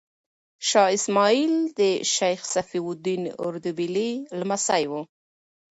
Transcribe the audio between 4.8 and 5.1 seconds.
و.